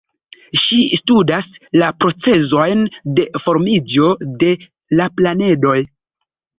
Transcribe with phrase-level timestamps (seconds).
[0.61, 1.51] Ŝi studas
[1.83, 2.83] la procezojn
[3.21, 4.53] de formiĝo de
[4.99, 5.81] la planedoj.